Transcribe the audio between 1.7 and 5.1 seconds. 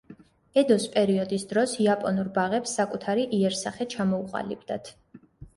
იაპონურ ბაღებს საკუთარი იერსახე ჩამოუყალიბდათ.